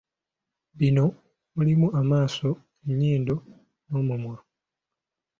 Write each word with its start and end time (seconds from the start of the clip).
Bino 0.77 1.05
mulimu 1.55 1.87
amaaso, 1.99 2.49
ennyindo 2.89 3.35
n’omumwa. 3.89 4.37